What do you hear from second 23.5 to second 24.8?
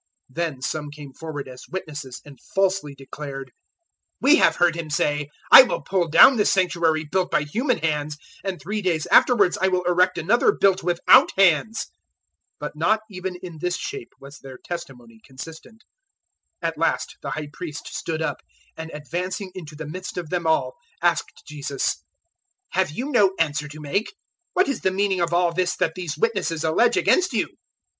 to make? What